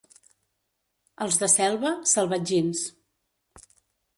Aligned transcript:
Els 1.25 1.37
de 1.43 1.49
Selva, 1.55 1.91
salvatgins. 2.13 2.85